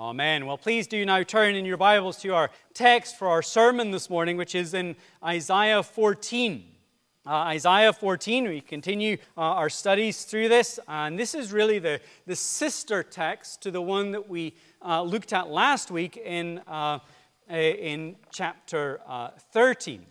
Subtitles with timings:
[0.00, 0.46] Amen.
[0.46, 4.08] Well, please do now turn in your Bibles to our text for our sermon this
[4.08, 6.64] morning, which is in Isaiah 14.
[7.26, 12.00] Uh, Isaiah 14, we continue uh, our studies through this, and this is really the,
[12.24, 16.98] the sister text to the one that we uh, looked at last week in, uh,
[17.50, 20.06] in chapter uh, 13.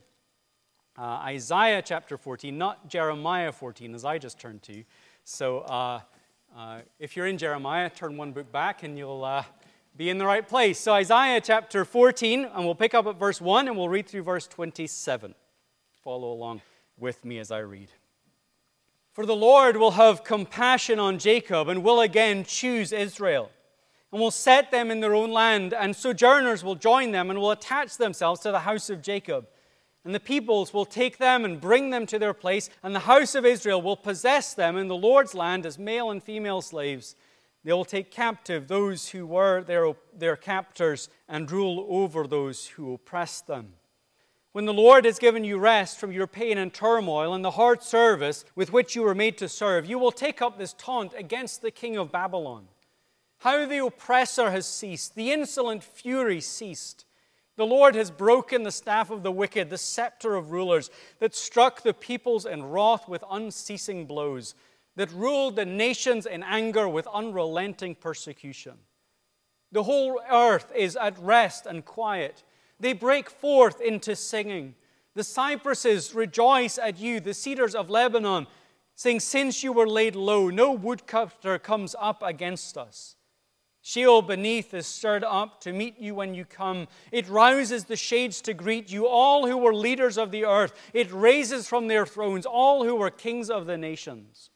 [0.99, 4.83] Uh, Isaiah chapter 14, not Jeremiah 14, as I just turned to.
[5.23, 6.03] So
[6.99, 9.43] if you're in Jeremiah, turn one book back and you'll
[9.99, 10.79] be in the right place.
[10.79, 14.23] So, Isaiah chapter 14, and we'll pick up at verse 1 and we'll read through
[14.23, 15.35] verse 27.
[16.01, 16.61] Follow along
[16.97, 17.89] with me as I read.
[19.11, 23.51] For the Lord will have compassion on Jacob and will again choose Israel,
[24.13, 27.51] and will set them in their own land, and sojourners will join them and will
[27.51, 29.49] attach themselves to the house of Jacob.
[30.05, 33.35] And the peoples will take them and bring them to their place, and the house
[33.35, 37.17] of Israel will possess them in the Lord's land as male and female slaves.
[37.63, 42.93] They will take captive those who were their, their captors and rule over those who
[42.93, 43.73] oppressed them.
[44.51, 47.83] When the Lord has given you rest from your pain and turmoil and the hard
[47.83, 51.61] service with which you were made to serve, you will take up this taunt against
[51.61, 52.67] the king of Babylon.
[53.39, 57.05] How the oppressor has ceased, the insolent fury ceased.
[57.57, 60.89] The Lord has broken the staff of the wicked, the scepter of rulers,
[61.19, 64.55] that struck the peoples in wrath with unceasing blows,
[64.99, 68.73] that ruled the nations in anger with unrelenting persecution.
[69.71, 72.43] The whole earth is at rest and quiet.
[72.81, 74.75] They break forth into singing.
[75.15, 78.47] The cypresses rejoice at you, the cedars of Lebanon,
[78.95, 83.15] saying, Since you were laid low, no woodcutter comes up against us.
[83.81, 86.89] Sheol beneath is stirred up to meet you when you come.
[87.13, 90.73] It rouses the shades to greet you, all who were leaders of the earth.
[90.91, 94.49] It raises from their thrones all who were kings of the nations.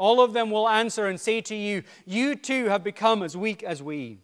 [0.00, 3.62] All of them will answer and say to you, You too have become as weak
[3.62, 4.20] as we.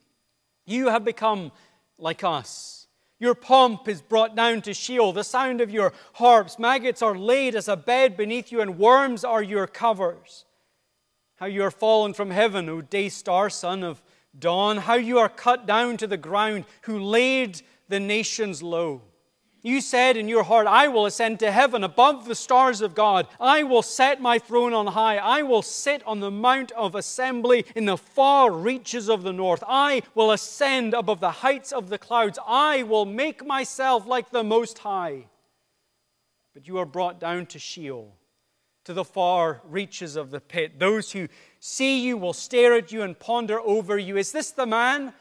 [0.64, 1.52] You have become
[1.98, 2.86] like us.
[3.18, 6.58] Your pomp is brought down to Sheol, the sound of your harps.
[6.58, 10.46] Maggots are laid as a bed beneath you, and worms are your covers.
[11.36, 14.02] How you are fallen from heaven, O day star, son of
[14.38, 14.78] dawn.
[14.78, 17.60] How you are cut down to the ground, who laid
[17.90, 19.02] the nations low.
[19.66, 23.26] You said in your heart, I will ascend to heaven above the stars of God.
[23.40, 25.16] I will set my throne on high.
[25.16, 29.64] I will sit on the mount of assembly in the far reaches of the north.
[29.66, 32.38] I will ascend above the heights of the clouds.
[32.46, 35.24] I will make myself like the Most High.
[36.54, 38.14] But you are brought down to Sheol,
[38.84, 40.78] to the far reaches of the pit.
[40.78, 41.26] Those who
[41.58, 44.16] see you will stare at you and ponder over you.
[44.16, 45.12] Is this the man?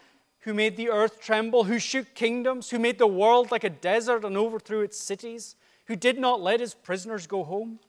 [0.45, 4.23] Who made the earth tremble, who shook kingdoms, who made the world like a desert
[4.23, 5.56] and overthrew its cities,
[5.88, 7.79] who did not let his prisoners go home?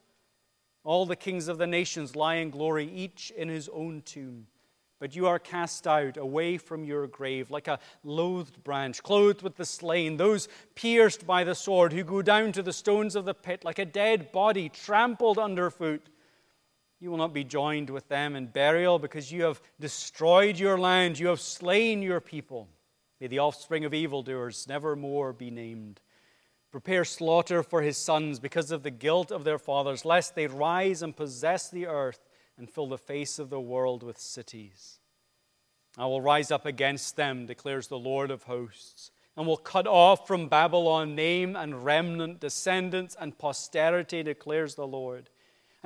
[0.83, 4.47] All the kings of the nations lie in glory, each in his own tomb.
[4.99, 9.57] But you are cast out away from your grave like a loathed branch, clothed with
[9.57, 13.35] the slain, those pierced by the sword, who go down to the stones of the
[13.35, 16.09] pit like a dead body trampled underfoot.
[16.99, 21.19] You will not be joined with them in burial because you have destroyed your land,
[21.19, 22.69] you have slain your people.
[23.21, 26.01] May the offspring of evildoers never more be named.
[26.71, 31.03] Prepare slaughter for his sons because of the guilt of their fathers, lest they rise
[31.03, 34.99] and possess the earth and fill the face of the world with cities.
[35.99, 40.27] I will rise up against them, declares the Lord of hosts, and will cut off
[40.27, 45.31] from Babylon name and remnant, descendants and posterity, declares the Lord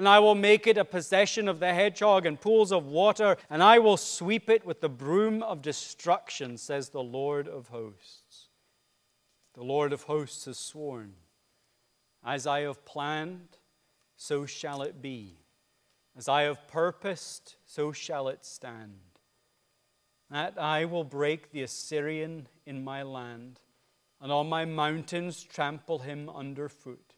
[0.01, 3.63] and I will make it a possession of the hedgehog and pools of water, and
[3.63, 8.49] I will sweep it with the broom of destruction, says the Lord of hosts.
[9.53, 11.13] The Lord of hosts has sworn,
[12.25, 13.59] As I have planned,
[14.17, 15.37] so shall it be.
[16.17, 19.01] As I have purposed, so shall it stand.
[20.31, 23.61] That I will break the Assyrian in my land,
[24.19, 27.10] and on my mountains trample him underfoot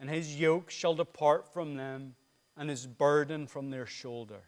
[0.00, 2.14] and his yoke shall depart from them,
[2.56, 4.40] and his burden from their shoulder.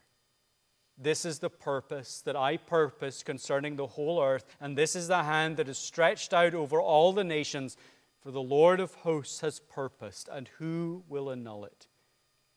[0.99, 5.23] This is the purpose that I purpose concerning the whole earth, and this is the
[5.23, 7.77] hand that is stretched out over all the nations.
[8.21, 11.87] For the Lord of hosts has purposed, and who will annul it?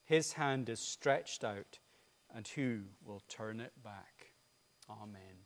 [0.03, 1.79] His hand is stretched out,
[2.33, 4.31] and who will turn it back?
[4.89, 5.43] Amen.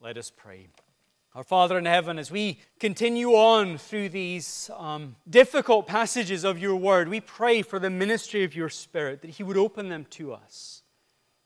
[0.00, 0.68] Let us pray.
[1.34, 6.74] Our Father in heaven, as we continue on through these um, difficult passages of your
[6.74, 10.32] word, we pray for the ministry of your Spirit, that He would open them to
[10.32, 10.82] us.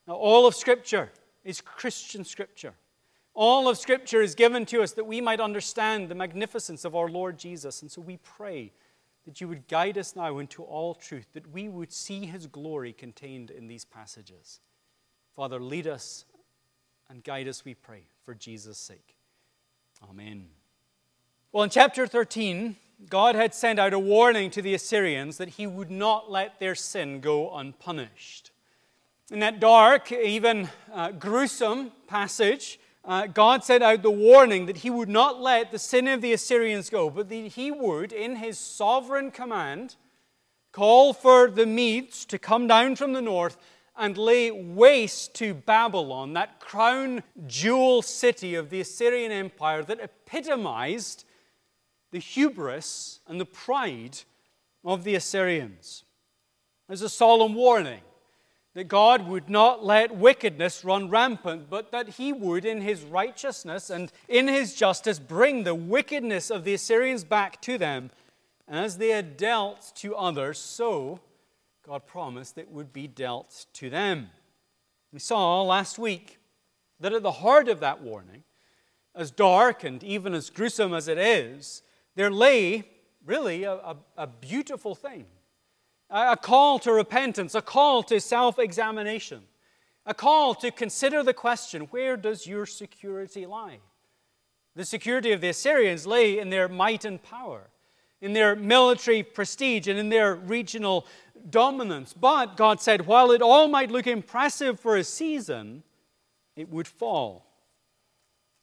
[0.07, 1.11] Now, all of Scripture
[1.45, 2.75] is Christian Scripture.
[3.35, 7.09] All of Scripture is given to us that we might understand the magnificence of our
[7.09, 7.83] Lord Jesus.
[7.83, 8.73] And so we pray
[9.25, 12.93] that you would guide us now into all truth, that we would see His glory
[12.93, 14.61] contained in these passages.
[15.35, 16.25] Father, lead us
[17.09, 19.17] and guide us, we pray, for Jesus' sake.
[20.09, 20.47] Amen.
[21.53, 22.77] Well, in chapter 13,
[23.09, 26.75] God had sent out a warning to the Assyrians that he would not let their
[26.75, 28.51] sin go unpunished.
[29.31, 34.91] In that dark, even uh, gruesome passage, uh, God sent out the warning that he
[34.91, 38.59] would not let the sin of the Assyrians go, but that he would, in his
[38.59, 39.97] sovereign command,
[40.71, 43.57] call for the Medes to come down from the north
[43.97, 51.25] and lay waste to Babylon, that crown jewel city of the Assyrian Empire that epitomized
[52.11, 54.19] the hubris and the pride
[54.85, 56.05] of the Assyrians.
[56.89, 58.01] There's a solemn warning
[58.75, 63.91] that God would not let wickedness run rampant, but that he would, in his righteousness
[63.91, 68.11] and in his justice, bring the wickedness of the Assyrians back to them.
[68.67, 71.21] And as they had dealt to others, so
[71.87, 74.31] God promised it would be dealt to them.
[75.13, 76.39] We saw last week
[77.01, 78.45] that at the heart of that warning,
[79.15, 81.83] as dark and even as gruesome as it is,
[82.15, 82.85] there lay
[83.25, 85.27] really a, a, a beautiful thing
[86.13, 89.43] a call to repentance, a call to self examination,
[90.05, 93.79] a call to consider the question where does your security lie?
[94.77, 97.71] The security of the Assyrians lay in their might and power,
[98.23, 101.07] in their military prestige, and in their regional
[101.51, 102.15] dominance.
[102.15, 105.83] But God said, while it all might look impressive for a season,
[106.57, 107.45] it would fall.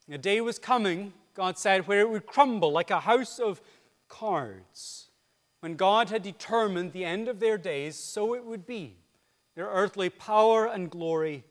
[0.09, 3.61] A day was coming, God said, where it would crumble like a house of
[4.07, 5.09] cards.
[5.59, 8.95] When God had determined the end of their days, so it would be.
[9.55, 11.43] Their earthly power and glory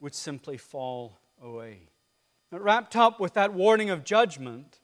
[0.00, 1.80] would simply fall away.
[2.50, 4.80] But wrapped up with that warning of judgment,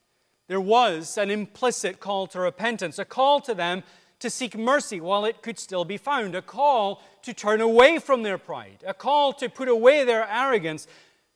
[0.49, 3.83] there was an implicit call to repentance, a call to them
[4.19, 8.23] to seek mercy while it could still be found, a call to turn away from
[8.23, 10.87] their pride, a call to put away their arrogance,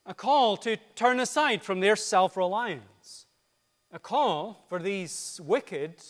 [0.06, 3.26] a call to turn aside from their self reliance,
[3.92, 6.02] a call for these wicked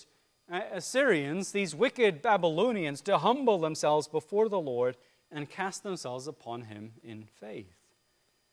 [0.50, 4.96] uh, Assyrians, these wicked Babylonians, to humble themselves before the Lord
[5.31, 7.75] and cast themselves upon him in faith.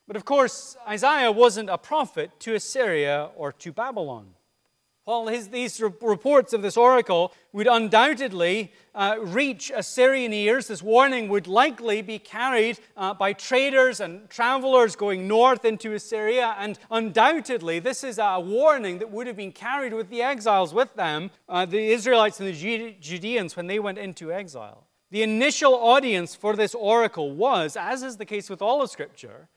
[0.08, 4.34] But of course, Isaiah wasn't a prophet to Assyria or to Babylon.
[5.10, 11.30] While his, these reports of this oracle would undoubtedly uh, reach Assyrian ears, this warning
[11.30, 17.80] would likely be carried uh, by traders and travelers going north into Assyria, and undoubtedly,
[17.80, 21.66] this is a warning that would have been carried with the exiles with them, uh,
[21.66, 24.86] the Israelites and the Judeans, when they went into exile.
[25.10, 29.48] The initial audience for this oracle was, as is the case with all of Scripture,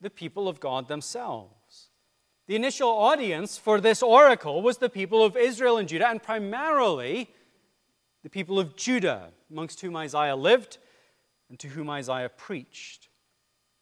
[0.00, 1.52] the people of God themselves.
[2.46, 7.28] The initial audience for this oracle was the people of Israel and Judah, and primarily
[8.22, 10.78] the people of Judah, amongst whom Isaiah lived
[11.48, 13.08] and to whom Isaiah preached.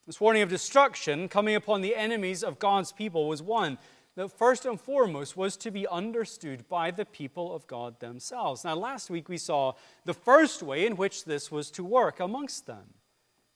[0.07, 3.79] This warning of destruction coming upon the enemies of God's people was one
[4.17, 8.65] that first and foremost was to be understood by the people of God themselves.
[8.65, 9.73] Now, last week we saw
[10.05, 12.95] the first way in which this was to work amongst them.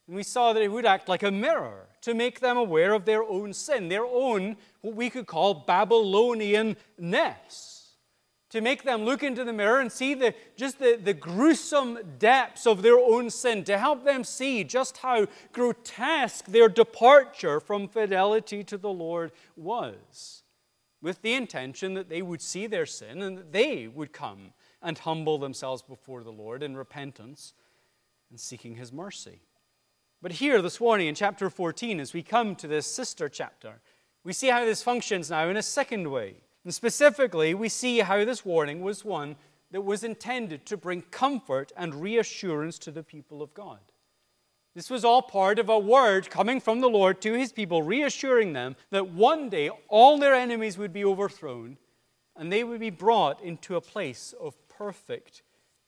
[0.08, 3.04] And we saw that it would act like a mirror to make them aware of
[3.04, 7.74] their own sin, their own, what we could call Babylonian ness.
[8.50, 12.66] To make them look into the mirror and see the, just the, the gruesome depths
[12.66, 18.64] of their own sin, to help them see just how grotesque their departure from fidelity
[18.64, 20.42] to the Lord was,
[21.02, 24.96] with the intention that they would see their sin and that they would come and
[24.96, 27.52] humble themselves before the Lord in repentance
[28.30, 29.42] and seeking His mercy.
[30.20, 33.80] But here this morning in chapter 14, as we come to this sister chapter,
[34.24, 36.34] we see how this functions now in a second way.
[36.64, 39.36] And specifically, we see how this warning was one
[39.70, 43.78] that was intended to bring comfort and reassurance to the people of God.
[44.74, 48.54] This was all part of a word coming from the Lord to his people, reassuring
[48.54, 51.78] them that one day all their enemies would be overthrown
[52.36, 55.42] and they would be brought into a place of perfect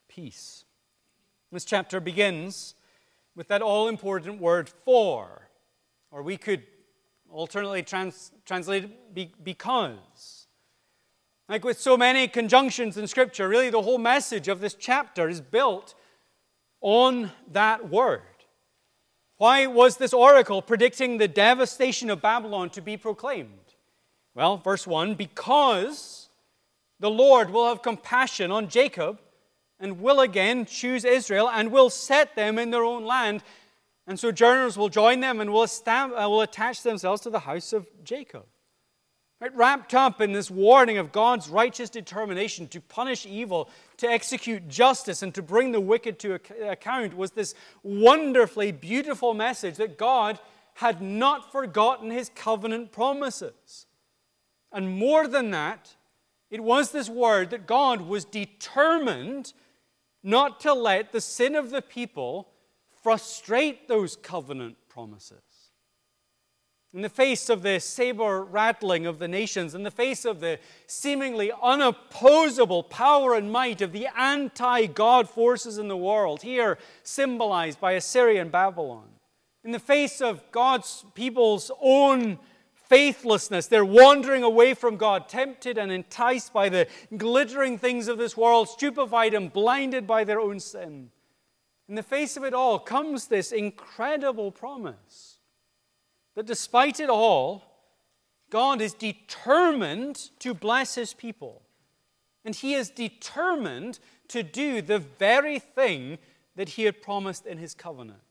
[0.09, 0.65] peace.
[1.53, 2.75] This chapter begins
[3.37, 5.49] with that all important word for,
[6.11, 6.63] or we could
[7.31, 10.47] alternately trans- translate it be- because.
[11.49, 15.41] Like with so many conjunctions in Scripture, really the whole message of this chapter is
[15.41, 15.95] built
[16.81, 18.23] on that word.
[19.37, 23.75] Why was this oracle predicting the devastation of Babylon to be proclaimed?
[24.35, 26.29] Well, verse 1 because
[27.01, 29.19] the Lord will have compassion on Jacob
[29.81, 33.43] and will again choose Israel and will set them in their own land.
[34.07, 37.73] And so sojourners will join them and will, uh, will attach themselves to the house
[37.73, 38.45] of Jacob.
[39.41, 44.69] Right, wrapped up in this warning of God's righteous determination to punish evil, to execute
[44.69, 46.35] justice, and to bring the wicked to
[46.69, 50.39] account was this wonderfully beautiful message that God
[50.75, 53.87] had not forgotten his covenant promises.
[54.73, 55.97] And more than that,
[56.51, 59.55] it was this word that God was determined
[60.23, 62.49] not to let the sin of the people
[63.03, 65.43] frustrate those covenant promises.
[66.93, 70.59] In the face of the saber rattling of the nations, in the face of the
[70.89, 77.81] seemingly unopposable power and might of the anti God forces in the world, here symbolized
[77.81, 79.09] by Assyria and Babylon,
[79.63, 82.41] in the face of God's people's own
[82.91, 88.37] faithlessness, their wandering away from God, tempted and enticed by the glittering things of this
[88.37, 91.11] world, stupefied and blinded by their own sin.
[91.89, 95.39] In the face of it all comes this incredible promise
[96.35, 97.65] that despite it all,
[98.51, 101.63] God is determined to bless his people.
[102.45, 106.19] And he is determined to do the very thing
[106.57, 108.30] that he had promised in his covenants.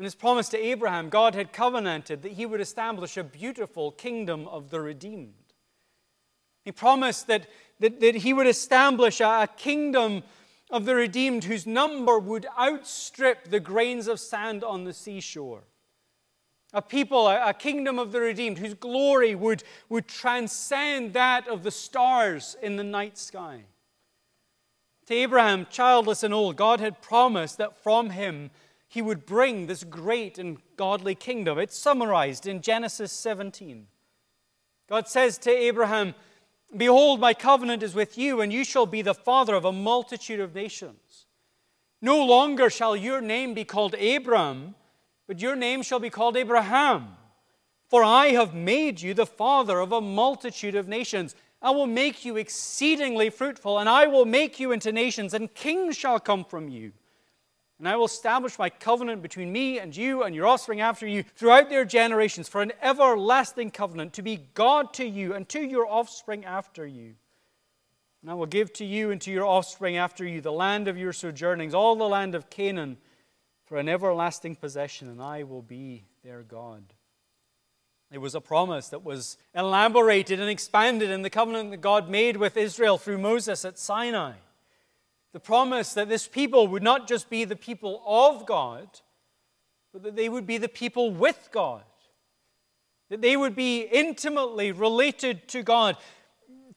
[0.00, 4.48] In his promise to Abraham, God had covenanted that he would establish a beautiful kingdom
[4.48, 5.34] of the redeemed.
[6.64, 7.46] He promised that,
[7.80, 10.22] that, that he would establish a, a kingdom
[10.70, 15.64] of the redeemed whose number would outstrip the grains of sand on the seashore
[16.72, 21.70] a people, a, kingdom of the redeemed, whose glory would, would transcend that of the
[21.70, 23.64] stars in the night sky.
[25.06, 28.50] To Abraham, childless and old, God had promised that from him
[28.90, 31.58] he would bring this great and godly kingdom.
[31.58, 33.86] It's summarized in Genesis 17.
[34.86, 36.14] God says to Abraham,
[36.76, 40.40] Behold, my covenant is with you, and you shall be the father of a multitude
[40.40, 41.24] of nations.
[42.02, 44.74] No longer shall your name be called Abram
[45.30, 47.16] but your name shall be called Abraham.
[47.86, 51.36] For I have made you the father of a multitude of nations.
[51.62, 55.96] I will make you exceedingly fruitful, and I will make you into nations, and kings
[55.96, 56.90] shall come from you.
[57.80, 61.22] And I will establish my covenant between me and you and your offspring after you
[61.22, 65.86] throughout their generations for an everlasting covenant to be God to you and to your
[65.86, 67.14] offspring after you.
[68.20, 70.98] And I will give to you and to your offspring after you the land of
[70.98, 72.98] your sojournings, all the land of Canaan
[73.64, 76.82] for an everlasting possession, and I will be their God.
[78.12, 82.36] It was a promise that was elaborated and expanded in the covenant that God made
[82.36, 84.34] with Israel through Moses at Sinai.
[85.32, 88.88] The promise that this people would not just be the people of God,
[89.92, 91.82] but that they would be the people with God.
[93.10, 95.96] That they would be intimately related to God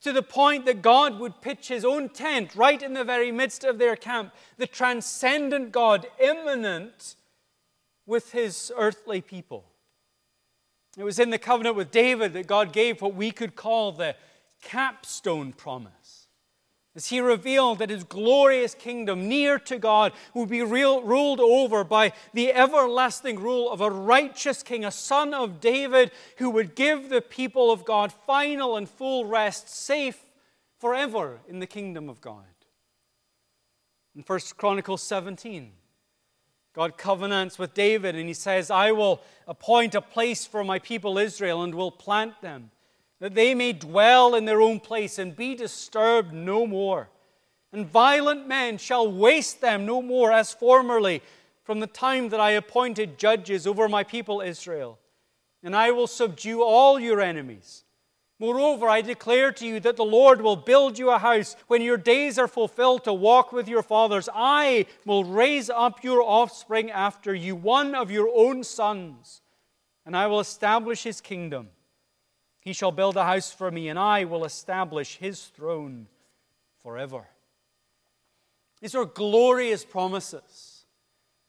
[0.02, 3.64] to the point that God would pitch his own tent right in the very midst
[3.64, 7.16] of their camp, the transcendent God, immanent
[8.06, 9.64] with his earthly people.
[10.98, 14.16] It was in the covenant with David that God gave what we could call the
[14.62, 16.03] capstone promise
[16.96, 21.84] as he revealed that his glorious kingdom, near to God, would be real, ruled over
[21.84, 27.10] by the everlasting rule of a righteous king, a son of David, who would give
[27.10, 30.20] the people of God final and full rest, safe
[30.78, 32.46] forever in the kingdom of God.
[34.16, 35.72] In 1 Chronicles 17,
[36.74, 41.18] God covenants with David and he says, I will appoint a place for my people
[41.18, 42.70] Israel and will plant them
[43.24, 47.08] that they may dwell in their own place and be disturbed no more.
[47.72, 51.22] And violent men shall waste them no more as formerly,
[51.64, 55.00] from the time that I appointed judges over my people Israel.
[55.64, 57.86] And I will subdue all your enemies.
[58.40, 61.96] Moreover, I declare to you that the Lord will build you a house when your
[61.96, 64.28] days are fulfilled to walk with your fathers.
[64.36, 69.40] I will raise up your offspring after you, one of your own sons,
[70.06, 71.70] and I will establish his kingdom.
[72.64, 76.08] He shall build a house for me, and I will establish his throne
[76.82, 77.26] forever.
[78.80, 80.86] These are glorious promises.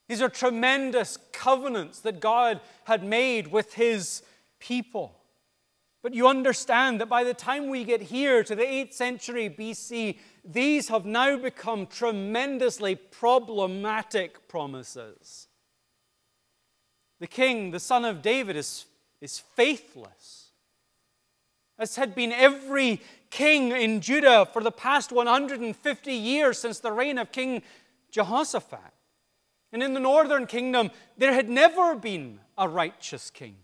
[0.09, 4.23] These are tremendous covenants that God had made with his
[4.59, 5.17] people.
[6.03, 10.19] But you understand that by the time we get here to the 8th century BC,
[10.45, 15.49] these have now become tremendously problematic promises.
[17.21, 18.85] The king, the son of David, is,
[19.21, 20.44] is faithless
[21.79, 23.01] as had been every
[23.31, 27.63] king in Judah for the past 150 years since the reign of King
[28.11, 28.93] Jehoshaphat.
[29.73, 33.57] And in the northern kingdom, there had never been a righteous king.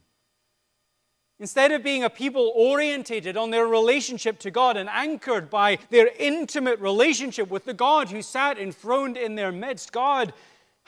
[1.38, 6.10] Instead of being a people orientated on their relationship to God and anchored by their
[6.18, 10.34] intimate relationship with the God who sat enthroned in their midst, God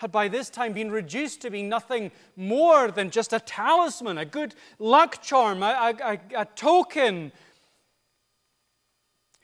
[0.03, 4.25] had by this time been reduced to being nothing more than just a talisman, a
[4.25, 7.31] good luck charm, a, a, a token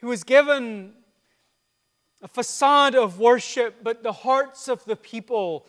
[0.00, 0.92] who was given
[2.22, 5.64] a facade of worship, but the hearts of the people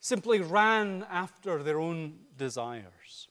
[0.00, 3.28] simply ran after their own desires.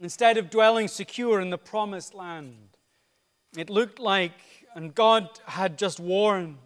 [0.00, 2.70] Instead of dwelling secure in the promised land,
[3.56, 6.58] it looked like, and God had just warned,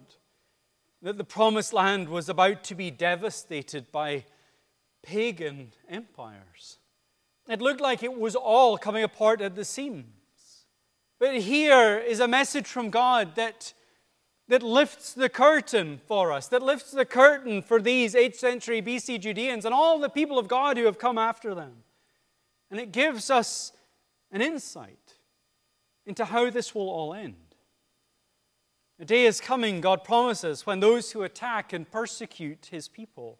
[1.01, 4.25] that the promised land was about to be devastated by
[5.03, 6.79] pagan empires.
[7.47, 10.65] It looked like it was all coming apart at the seams.
[11.19, 13.73] But here is a message from God that,
[14.47, 19.21] that lifts the curtain for us, that lifts the curtain for these 8th century BC
[19.21, 21.83] Judeans and all the people of God who have come after them.
[22.69, 23.71] And it gives us
[24.31, 25.13] an insight
[26.05, 27.46] into how this will all end.
[28.99, 33.37] A day is coming, God promises, when those who attack and persecute his people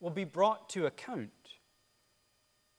[0.00, 1.30] will be brought to account.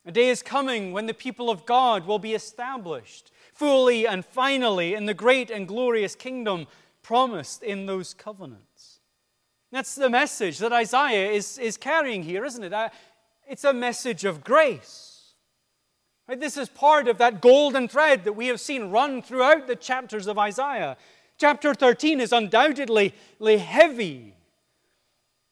[0.05, 4.95] A day is coming when the people of God will be established fully and finally
[4.95, 6.67] in the great and glorious kingdom
[7.01, 8.99] promised in those covenants.
[9.71, 12.73] That's the message that Isaiah is, is carrying here, isn't it?
[12.73, 12.89] Uh,
[13.47, 15.33] it's a message of grace.
[16.27, 16.39] Right?
[16.39, 20.27] This is part of that golden thread that we have seen run throughout the chapters
[20.27, 20.97] of Isaiah.
[21.43, 23.13] Chapter 13 is undoubtedly
[23.57, 24.33] heavy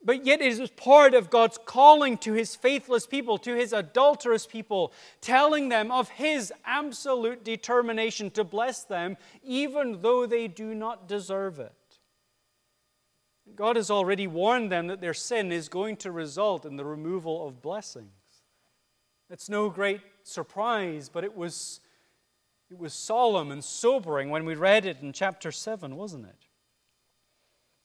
[0.04, 4.48] but yet, it is part of God's calling to his faithless people, to his adulterous
[4.48, 11.08] people, telling them of his absolute determination to bless them, even though they do not
[11.08, 11.74] deserve it.
[13.56, 17.48] God has already warned them that their sin is going to result in the removal
[17.48, 18.08] of blessings.
[19.30, 21.80] It's no great surprise, but it was,
[22.72, 26.48] it was solemn and sobering when we read it in chapter 7, wasn't it?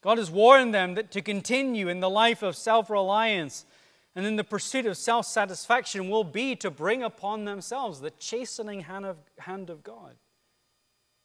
[0.01, 3.67] God has warned them that to continue in the life of self reliance
[4.15, 8.83] and in the pursuit of self satisfaction will be to bring upon themselves the chastening
[8.83, 10.15] hand of, hand of God.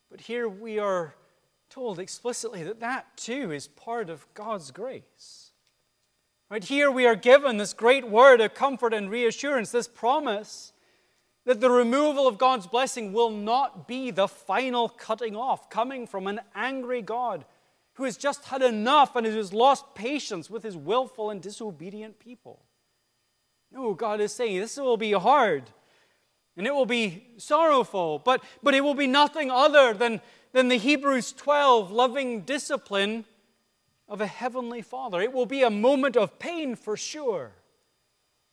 [0.09, 1.13] But here we are
[1.69, 5.51] told explicitly that that too is part of God's grace.
[6.49, 10.73] Right here we are given this great word of comfort and reassurance, this promise
[11.45, 16.27] that the removal of God's blessing will not be the final cutting off coming from
[16.27, 17.45] an angry God
[17.93, 22.63] who has just had enough and has lost patience with his willful and disobedient people.
[23.71, 25.63] No, God is saying this will be hard
[26.57, 30.77] and it will be sorrowful, but, but it will be nothing other than, than the
[30.77, 33.25] Hebrews 12 loving discipline
[34.07, 35.21] of a heavenly Father.
[35.21, 37.53] It will be a moment of pain for sure,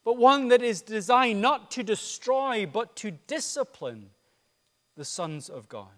[0.05, 4.11] but one that is designed not to destroy, but to discipline
[4.97, 5.89] the sons of God.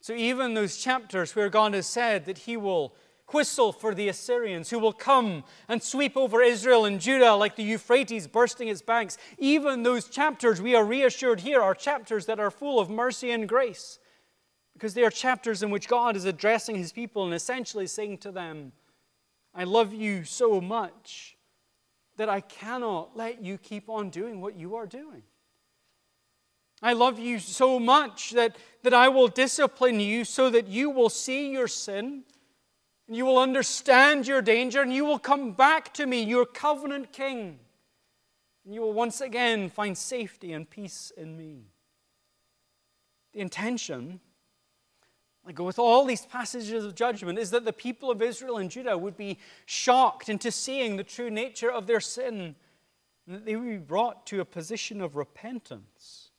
[0.00, 2.94] So, even those chapters where God has said that He will
[3.32, 7.64] whistle for the Assyrians who will come and sweep over Israel and Judah like the
[7.64, 12.50] Euphrates bursting its banks, even those chapters, we are reassured here, are chapters that are
[12.50, 13.98] full of mercy and grace.
[14.74, 18.30] Because they are chapters in which God is addressing His people and essentially saying to
[18.30, 18.72] them,
[19.54, 21.35] I love you so much
[22.16, 25.22] that I cannot let you keep on doing what you are doing.
[26.82, 31.08] I love you so much that, that I will discipline you so that you will
[31.08, 32.24] see your sin
[33.08, 37.12] and you will understand your danger and you will come back to me, your covenant
[37.12, 37.60] king.
[38.64, 41.66] And you will once again find safety and peace in me.
[43.32, 44.20] The intention,
[45.46, 48.98] like with all these passages of judgment, is that the people of Israel and Judah
[48.98, 52.56] would be shocked into seeing the true nature of their sin
[53.26, 56.30] and that they would be brought to a position of repentance.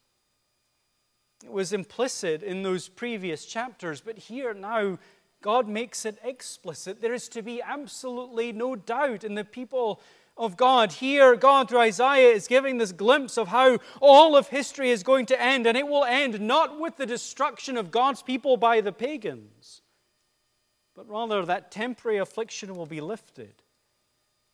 [1.43, 4.97] It was implicit in those previous chapters, but here now
[5.41, 7.01] God makes it explicit.
[7.01, 10.01] There is to be absolutely no doubt in the people
[10.37, 10.91] of God.
[10.93, 15.25] Here, God through Isaiah is giving this glimpse of how all of history is going
[15.27, 18.91] to end, and it will end not with the destruction of God's people by the
[18.91, 19.81] pagans,
[20.95, 23.63] but rather that temporary affliction will be lifted,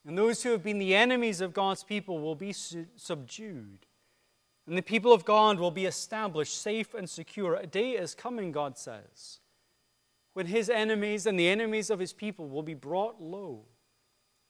[0.05, 3.85] and those who have been the enemies of God's people will be subdued.
[4.65, 7.55] And the people of God will be established safe and secure.
[7.55, 9.39] A day is coming, God says,
[10.33, 13.65] when his enemies and the enemies of his people will be brought low.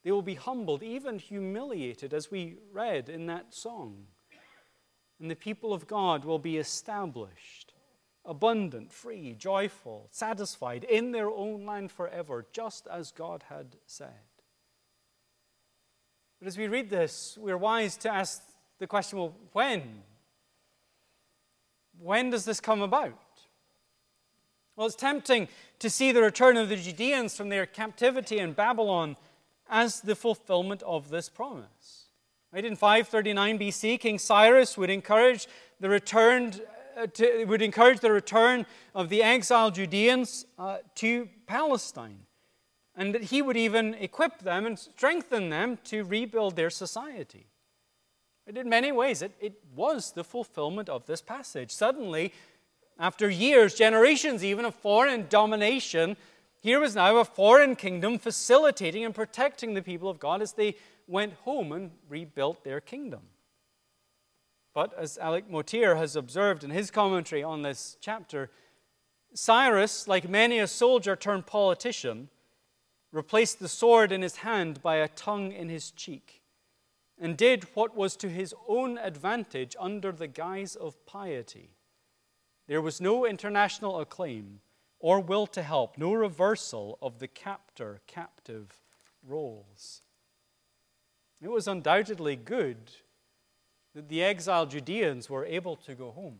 [0.03, 4.07] They will be humbled, even humiliated, as we read in that song.
[5.19, 7.73] And the people of God will be established,
[8.25, 14.09] abundant, free, joyful, satisfied in their own land forever, just as God had said.
[16.39, 18.41] But as we read this, we're wise to ask
[18.79, 20.01] the question well, when?
[21.97, 23.17] When does this come about?
[24.75, 25.47] Well, it's tempting
[25.79, 29.15] to see the return of the Judeans from their captivity in Babylon
[29.73, 32.09] as the fulfillment of this promise.
[32.53, 32.63] Right?
[32.63, 35.47] In 539 BC, King Cyrus would encourage
[35.79, 36.53] the return,
[36.95, 42.19] uh, to, would encourage the return of the exiled Judeans uh, to Palestine.
[42.95, 47.47] and that he would even equip them and strengthen them to rebuild their society.
[48.45, 51.71] But in many ways, it, it was the fulfillment of this passage.
[51.71, 52.31] Suddenly,
[52.99, 56.15] after years, generations even of foreign domination,
[56.63, 60.75] here was now a foreign kingdom facilitating and protecting the people of God as they
[61.07, 63.23] went home and rebuilt their kingdom.
[64.73, 68.49] But as Alec Motyer has observed in his commentary on this chapter,
[69.33, 72.29] Cyrus, like many a soldier turned politician,
[73.11, 76.43] replaced the sword in his hand by a tongue in his cheek,
[77.19, 81.71] and did what was to his own advantage under the guise of piety.
[82.67, 84.61] There was no international acclaim
[85.03, 88.71] or will to help, no reversal of the captor captive
[89.27, 90.01] roles.
[91.41, 92.89] It was undoubtedly good
[93.93, 96.39] that the exiled Judeans were able to go home.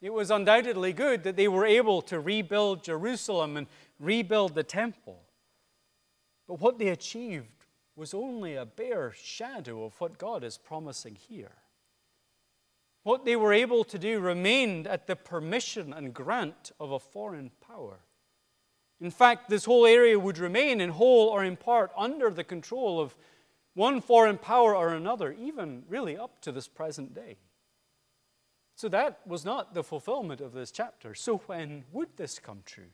[0.00, 3.66] It was undoubtedly good that they were able to rebuild Jerusalem and
[3.98, 5.20] rebuild the temple.
[6.46, 7.66] But what they achieved
[7.96, 11.63] was only a bare shadow of what God is promising here.
[13.04, 17.50] What they were able to do remained at the permission and grant of a foreign
[17.60, 18.00] power.
[19.00, 22.98] In fact, this whole area would remain in whole or in part under the control
[23.00, 23.14] of
[23.74, 27.36] one foreign power or another, even really up to this present day.
[28.76, 31.14] So that was not the fulfillment of this chapter.
[31.14, 32.90] So when would this come true?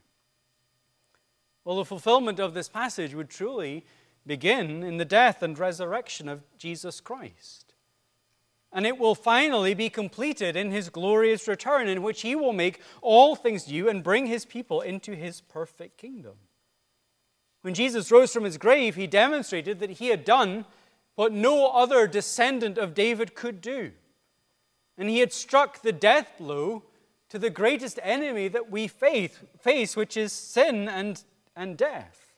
[1.63, 3.85] Well, the fulfillment of this passage would truly
[4.25, 7.70] begin in the death and resurrection of Jesus Christ.
[8.73, 12.81] And it will finally be completed in his glorious return, in which he will make
[13.01, 16.35] all things new and bring his people into his perfect kingdom.
[17.61, 20.65] When Jesus rose from his grave, he demonstrated that he had done
[21.15, 23.91] what no other descendant of David could do.
[24.97, 26.83] And he had struck the death blow
[27.29, 31.23] to the greatest enemy that we face, which is sin and,
[31.55, 32.33] and death.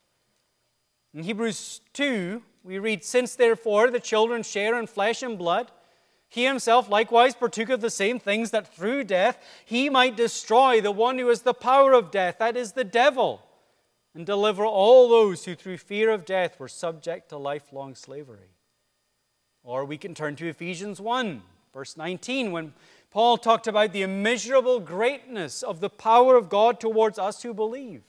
[1.14, 5.72] In Hebrews 2, we read, Since therefore the children share in flesh and blood,
[6.34, 10.92] he himself likewise partook of the same things that through death he might destroy the
[10.92, 13.40] one who has the power of death, that is the devil
[14.16, 18.50] and deliver all those who through fear of death were subject to lifelong slavery.
[19.64, 22.74] Or we can turn to Ephesians 1, verse 19, when
[23.12, 28.02] Paul talked about the immeasurable greatness of the power of God towards us who believe.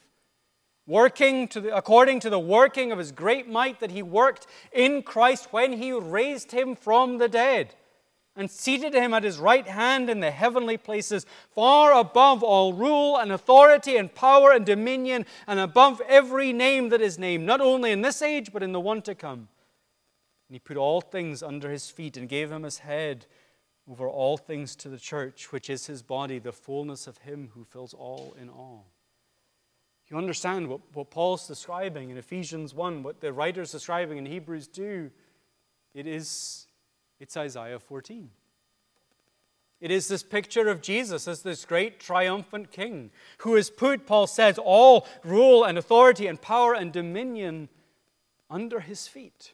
[0.87, 5.03] Working to the, according to the working of his great might that he worked in
[5.03, 7.75] Christ when he raised him from the dead
[8.37, 13.17] and seated him at his right hand in the heavenly places, far above all rule
[13.17, 17.93] and authority and power and dominion, and above every name that is named, not only
[17.93, 19.49] in this age, but in the one to come.
[20.49, 23.27] And he put all things under his feet and gave him his head
[23.89, 27.65] over all things to the church, which is his body, the fullness of him who
[27.65, 28.87] fills all in all.
[30.11, 34.69] You understand what, what Paul's describing in Ephesians 1, what the writer's describing in Hebrews
[34.69, 35.11] 2.
[35.95, 36.67] It is
[37.21, 38.31] it's Isaiah 14.
[39.81, 44.27] It is this picture of Jesus as this great triumphant king who has put, Paul
[44.27, 47.69] says, all rule and authority and power and dominion
[48.49, 49.53] under his feet.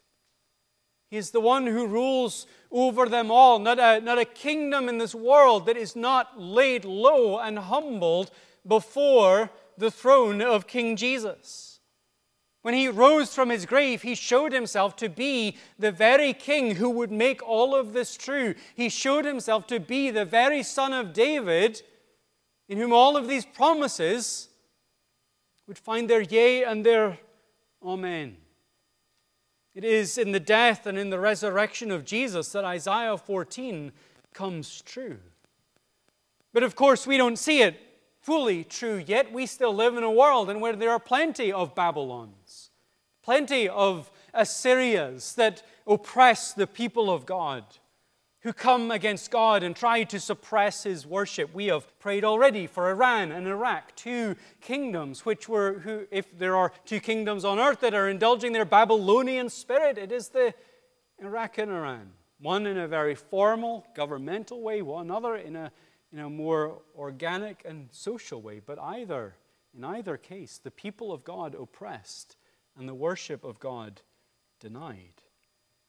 [1.08, 4.98] He is the one who rules over them all, not a, not a kingdom in
[4.98, 8.30] this world that is not laid low and humbled
[8.64, 11.69] before the throne of King Jesus.
[12.62, 16.90] When he rose from his grave, he showed himself to be the very king who
[16.90, 18.54] would make all of this true.
[18.74, 21.82] He showed himself to be the very son of David,
[22.68, 24.48] in whom all of these promises
[25.66, 27.18] would find their yea and their
[27.82, 28.36] amen.
[29.74, 33.92] It is in the death and in the resurrection of Jesus that Isaiah 14
[34.34, 35.18] comes true.
[36.52, 37.80] But of course, we don't see it
[38.20, 39.32] fully true yet.
[39.32, 42.70] We still live in a world in where there are plenty of Babylons,
[43.22, 47.64] plenty of Assyrias that oppress the people of God,
[48.42, 51.52] who come against God and try to suppress his worship.
[51.52, 56.56] We have prayed already for Iran and Iraq, two kingdoms which were, who, if there
[56.56, 60.54] are two kingdoms on earth that are indulging their Babylonian spirit, it is the
[61.18, 62.12] Iraq and Iran.
[62.38, 65.70] One in a very formal, governmental way, one other in a
[66.12, 68.60] in a more organic and social way.
[68.64, 69.34] But either,
[69.76, 72.36] in either case, the people of God oppressed
[72.78, 74.00] and the worship of God
[74.58, 75.22] denied.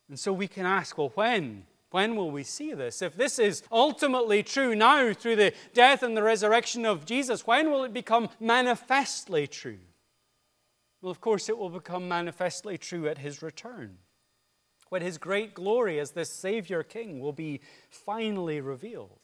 [0.09, 1.63] And so we can ask, well, when?
[1.91, 3.01] When will we see this?
[3.01, 7.71] If this is ultimately true now through the death and the resurrection of Jesus, when
[7.71, 9.79] will it become manifestly true?
[11.01, 13.97] Well, of course, it will become manifestly true at his return,
[14.89, 19.20] when his great glory as this Savior King will be finally revealed.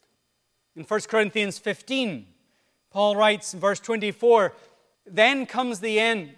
[0.78, 2.24] In 1 Corinthians 15,
[2.92, 4.54] Paul writes in verse 24
[5.04, 6.36] Then comes the end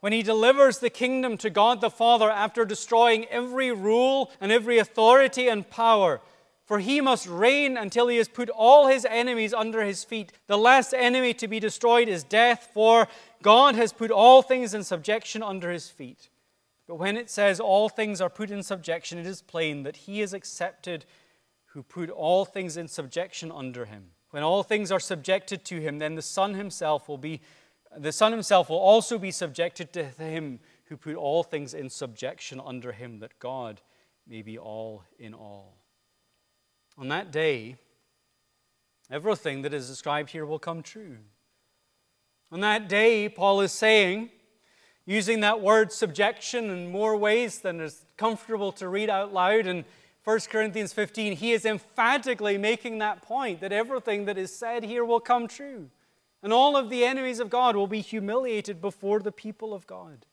[0.00, 4.78] when he delivers the kingdom to God the Father after destroying every rule and every
[4.78, 6.22] authority and power.
[6.64, 10.32] For he must reign until he has put all his enemies under his feet.
[10.46, 13.06] The last enemy to be destroyed is death, for
[13.42, 16.30] God has put all things in subjection under his feet.
[16.88, 20.22] But when it says all things are put in subjection, it is plain that he
[20.22, 21.04] is accepted
[21.74, 24.04] who put all things in subjection under him.
[24.30, 27.40] When all things are subjected to him, then the Son himself will be
[27.96, 32.60] the Son himself will also be subjected to him who put all things in subjection
[32.64, 33.80] under him, that God
[34.26, 35.76] may be all in all.
[36.98, 37.76] On that day,
[39.10, 41.18] everything that is described here will come true.
[42.50, 44.30] On that day, Paul is saying,
[45.06, 49.84] using that word subjection in more ways than is comfortable to read out loud in
[50.24, 55.04] 1 Corinthians 15, he is emphatically making that point that everything that is said here
[55.04, 55.90] will come true.
[56.42, 60.24] And all of the enemies of God will be humiliated before the people of God.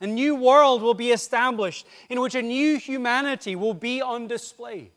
[0.00, 4.92] A new world will be established in which a new humanity will be on display.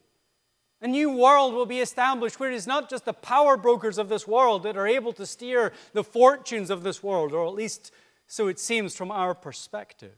[0.82, 4.10] A new world will be established where it is not just the power brokers of
[4.10, 7.92] this world that are able to steer the fortunes of this world, or at least
[8.28, 10.16] so it seems from our perspective.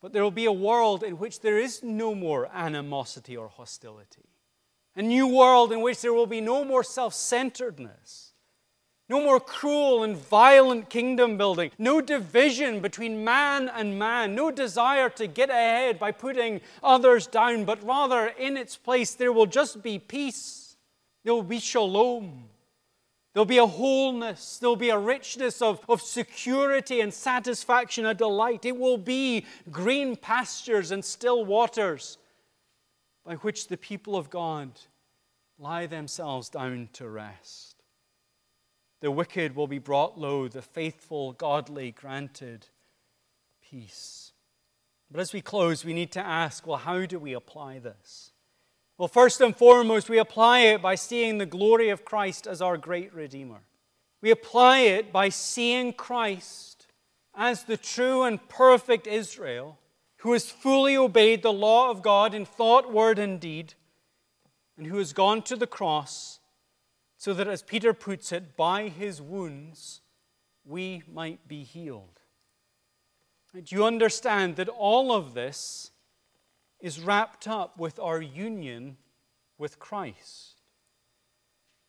[0.00, 4.28] But there will be a world in which there is no more animosity or hostility.
[4.94, 8.28] A new world in which there will be no more self centeredness
[9.10, 11.70] no more cruel and violent kingdom building.
[11.78, 14.34] No division between man and man.
[14.34, 19.32] No desire to get ahead by putting others down, but rather in its place there
[19.32, 20.76] will just be peace.
[21.24, 22.50] There will be shalom.
[23.38, 24.58] There'll be a wholeness.
[24.58, 28.64] There'll be a richness of, of security and satisfaction, a delight.
[28.64, 32.18] It will be green pastures and still waters
[33.24, 34.70] by which the people of God
[35.56, 37.76] lie themselves down to rest.
[39.02, 42.66] The wicked will be brought low, the faithful, godly granted
[43.70, 44.32] peace.
[45.12, 48.32] But as we close, we need to ask well, how do we apply this?
[48.98, 52.76] Well, first and foremost, we apply it by seeing the glory of Christ as our
[52.76, 53.60] great Redeemer.
[54.20, 56.88] We apply it by seeing Christ
[57.32, 59.78] as the true and perfect Israel
[60.18, 63.74] who has fully obeyed the law of God in thought, word, and deed,
[64.76, 66.40] and who has gone to the cross
[67.16, 70.00] so that, as Peter puts it, by his wounds
[70.64, 72.18] we might be healed.
[73.54, 75.92] Do you understand that all of this
[76.80, 78.96] is wrapped up with our union
[79.58, 80.60] with Christ?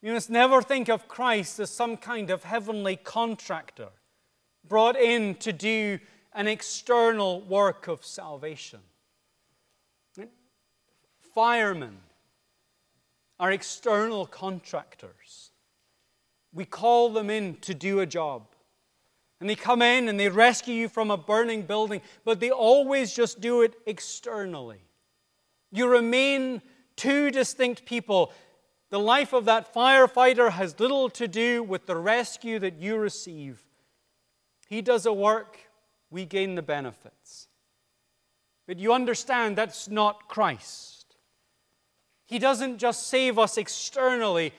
[0.02, 3.88] You must never think of Christ as some kind of heavenly contractor
[4.66, 5.98] brought in to do
[6.32, 8.80] an external work of salvation.
[11.34, 11.98] Firemen
[13.38, 15.50] are external contractors.
[16.52, 18.49] We call them in to do a job.
[19.40, 23.14] And they come in and they rescue you from a burning building, but they always
[23.14, 24.82] just do it externally.
[25.72, 26.60] You remain
[26.96, 28.32] two distinct people.
[28.90, 33.62] The life of that firefighter has little to do with the rescue that you receive.
[34.68, 35.58] He does a work,
[36.10, 37.48] we gain the benefits.
[38.66, 41.16] But you understand that's not Christ.
[42.26, 44.52] He doesn't just save us externally.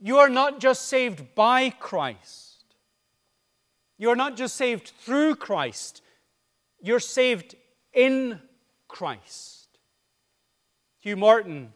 [0.00, 2.49] You are not just saved by Christ.
[4.00, 6.00] You are not just saved through Christ.
[6.80, 7.54] You're saved
[7.92, 8.40] in
[8.88, 9.68] Christ.
[11.00, 11.74] Hugh Martin,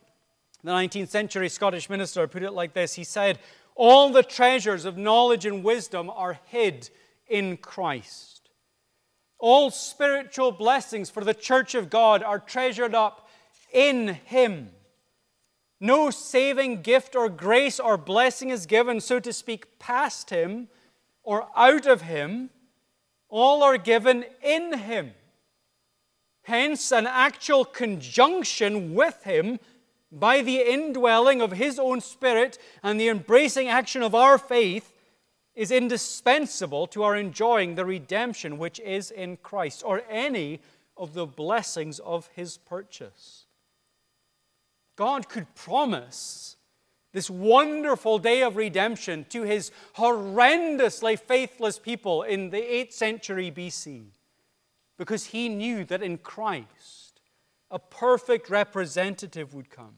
[0.62, 3.40] the 19th century Scottish minister, put it like this He said,
[3.74, 6.88] All the treasures of knowledge and wisdom are hid
[7.26, 8.48] in Christ.
[9.38, 13.28] All spiritual blessings for the church of God are treasured up
[13.70, 14.70] in Him.
[15.78, 20.68] No saving gift or grace or blessing is given, so to speak, past him
[21.24, 22.50] or out of him.
[23.28, 25.12] All are given in him.
[26.42, 29.58] Hence, an actual conjunction with him
[30.12, 34.92] by the indwelling of his own spirit and the embracing action of our faith
[35.54, 40.60] is indispensable to our enjoying the redemption which is in Christ or any
[40.96, 43.46] of the blessings of his purchase.
[44.96, 46.56] God could promise
[47.14, 54.08] this wonderful day of redemption to his horrendously faithless people in the 8th century BC
[54.98, 57.20] because he knew that in Christ
[57.70, 59.94] a perfect representative would come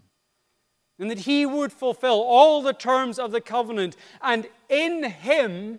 [0.99, 5.79] and that he would fulfill all the terms of the covenant, and in him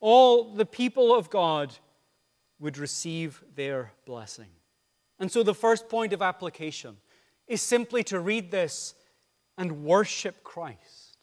[0.00, 1.74] all the people of God
[2.58, 4.48] would receive their blessing.
[5.18, 6.98] And so, the first point of application
[7.46, 8.94] is simply to read this
[9.58, 11.16] and worship Christ.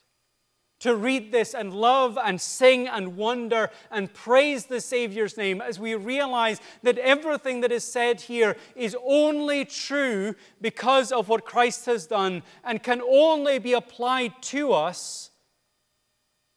[0.80, 5.80] to read this and love and sing and wonder and praise the Savior's name as
[5.80, 11.86] we realize that everything that is said here is only true because of what Christ
[11.86, 15.32] has done and can only be applied to us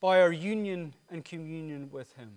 [0.00, 2.32] by our union and communion with Him.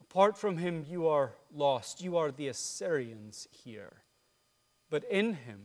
[0.00, 2.02] Apart from Him, you are lost.
[2.02, 3.92] You are the Assyrians here.
[4.88, 5.60] But in Him,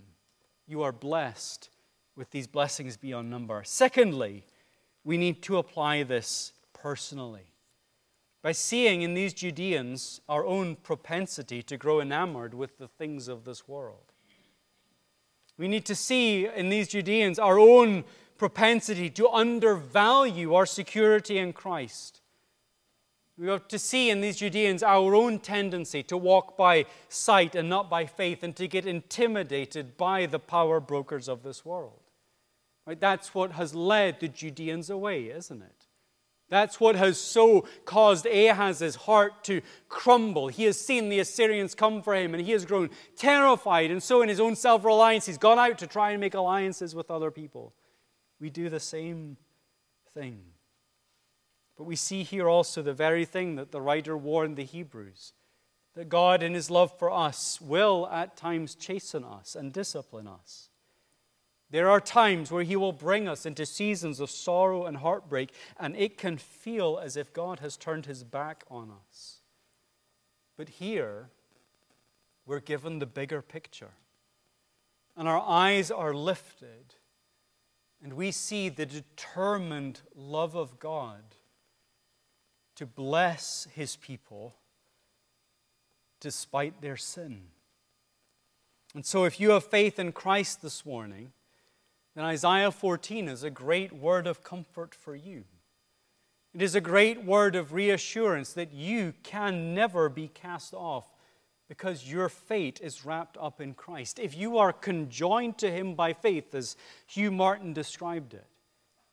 [0.65, 1.69] you are blessed
[2.17, 3.62] with these blessings beyond number.
[3.63, 4.43] Secondly,
[5.03, 7.53] we need to apply this personally
[8.41, 13.45] by seeing in these Judeans our own propensity to grow enamored with the things of
[13.45, 14.13] this world.
[15.58, 18.03] We need to see in these Judeans our own
[18.38, 22.21] propensity to undervalue our security in Christ.
[23.38, 27.69] We have to see in these Judeans our own tendency to walk by sight and
[27.69, 32.06] not by faith and to get intimidated by the power brokers of this world.
[32.88, 33.00] Right?
[33.00, 35.88] That's what has led the Judeans away, isn't it?
[36.50, 40.47] That's what has so caused Ahaz's heart to crumble.
[40.47, 43.91] He has seen the Assyrians come for him and he has grown terrified.
[43.91, 46.95] And so, in his own self reliance, he's gone out to try and make alliances
[46.95, 47.73] with other people.
[48.39, 49.36] We do the same
[50.13, 50.39] thing.
[51.78, 55.34] But we see here also the very thing that the writer warned the Hebrews
[55.95, 60.69] that God, in his love for us, will at times chasten us and discipline us.
[61.69, 65.95] There are times where He will bring us into seasons of sorrow and heartbreak, and
[65.95, 69.41] it can feel as if God has turned His back on us.
[70.56, 71.30] But here,
[72.45, 73.91] we're given the bigger picture,
[75.17, 76.95] and our eyes are lifted,
[78.01, 81.36] and we see the determined love of God
[82.75, 84.56] to bless His people
[86.21, 87.41] despite their sin.
[88.95, 91.34] And so, if you have faith in Christ this morning,
[92.17, 95.43] then Isaiah 14 is a great word of comfort for you.
[96.51, 101.08] It is a great word of reassurance that you can never be cast off
[101.67, 104.17] because your fate is wrapped up in Christ.
[104.17, 106.75] If you are conjoined to Him by faith, as
[107.06, 108.47] Hugh Martin described it,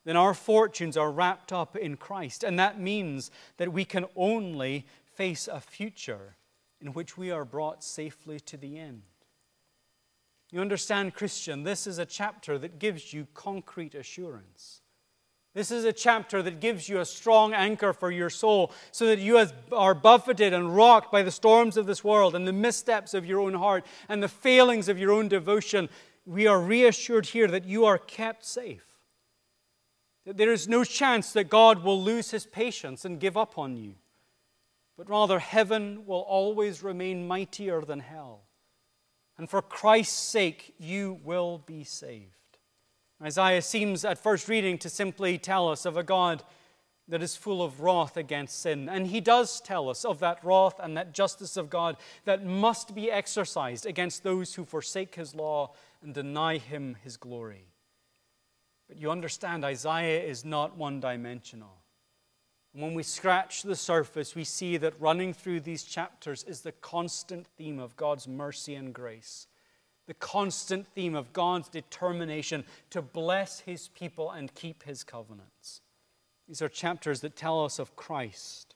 [0.07, 2.43] then our fortunes are wrapped up in Christ.
[2.43, 6.37] And that means that we can only face a future
[6.81, 9.03] in which we are brought safely to the end.
[10.55, 14.83] You understand, Christian, this is a chapter that gives you concrete assurance.
[15.53, 19.19] This is a chapter that gives you a strong anchor for your soul so that
[19.19, 23.27] you are buffeted and rocked by the storms of this world and the missteps of
[23.27, 25.89] your own heart and the failings of your own devotion.
[26.25, 28.87] We are reassured here that you are kept safe.
[30.25, 33.77] That there is no chance that God will lose his patience and give up on
[33.77, 33.97] you,
[34.97, 38.43] but rather heaven will always remain mightier than hell.
[39.37, 42.31] And for Christ's sake, you will be saved.
[43.23, 46.43] Isaiah seems at first reading to simply tell us of a God
[47.09, 48.89] that is full of wrath against sin.
[48.89, 52.95] And he does tell us of that wrath and that justice of God that must
[52.95, 57.67] be exercised against those who forsake his law and deny him his glory.
[58.89, 61.84] But you understand, Isaiah is not one dimensional.
[62.77, 67.47] When we scratch the surface, we see that running through these chapters is the constant
[67.47, 69.47] theme of God's mercy and grace,
[70.09, 75.83] the constant theme of God's determination to bless his people and keep his covenants.
[76.49, 78.75] These are chapters that tell us of Christ,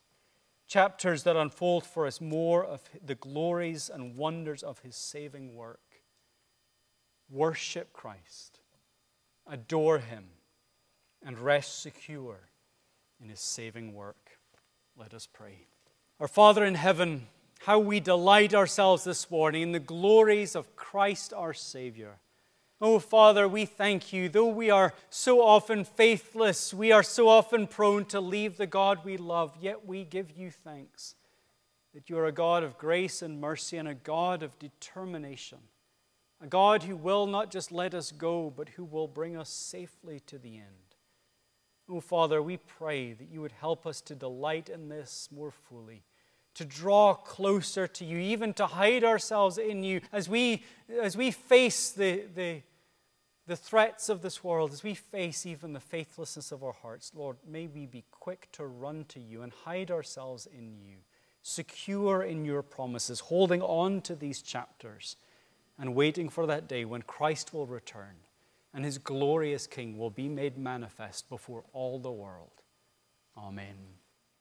[0.65, 6.03] chapters that unfold for us more of the glories and wonders of his saving work.
[7.29, 8.61] Worship Christ,
[9.45, 10.29] adore him,
[11.21, 12.49] and rest secure
[13.21, 14.37] in his saving work.
[14.97, 15.65] Let us pray.
[16.19, 17.27] Our Father in heaven,
[17.59, 22.19] how we delight ourselves this morning in the glories of Christ our Savior.
[22.81, 24.29] Oh, Father, we thank you.
[24.29, 29.03] Though we are so often faithless, we are so often prone to leave the God
[29.03, 31.15] we love, yet we give you thanks
[31.93, 35.57] that you are a God of grace and mercy and a God of determination.
[36.41, 40.21] A God who will not just let us go, but who will bring us safely
[40.27, 40.88] to the end.
[41.91, 46.03] Oh, Father, we pray that you would help us to delight in this more fully,
[46.53, 50.63] to draw closer to you, even to hide ourselves in you as we,
[51.01, 52.61] as we face the, the,
[53.47, 57.11] the threats of this world, as we face even the faithlessness of our hearts.
[57.15, 60.97] Lord, may we be quick to run to you and hide ourselves in you,
[61.41, 65.15] secure in your promises, holding on to these chapters
[65.79, 68.17] and waiting for that day when Christ will return
[68.73, 72.61] and his glorious King will be made manifest before all the world.
[73.37, 73.98] Amen.